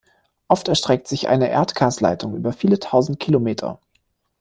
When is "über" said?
2.35-2.53